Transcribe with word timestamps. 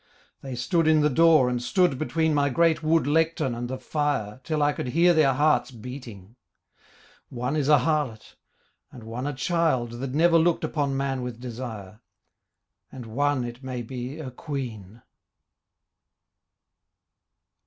They 0.41 0.55
stood 0.55 0.87
in 0.87 1.01
the 1.01 1.11
door 1.11 1.47
and 1.47 1.61
stood 1.61 1.99
between 1.99 2.33
My 2.33 2.49
great 2.49 2.81
wood 2.81 3.05
lecturn 3.05 3.53
and 3.53 3.69
the 3.69 3.77
fire 3.77 4.41
Till 4.43 4.63
I 4.63 4.73
could 4.73 4.87
hear 4.87 5.13
their 5.13 5.33
hearts 5.35 5.69
beating: 5.69 6.37
One 7.29 7.55
is 7.55 7.69
a 7.69 7.77
harlot, 7.77 8.35
and 8.91 9.03
one 9.03 9.27
a 9.27 9.33
child 9.33 9.91
That 9.99 10.15
never 10.15 10.39
looked 10.39 10.63
upon 10.63 10.97
man 10.97 11.21
with 11.21 11.39
desire, 11.39 12.01
And 12.91 13.05
one 13.05 13.43
it 13.43 13.61
may 13.63 13.83
be 13.83 14.17
a 14.17 14.31
queen. 14.31 15.03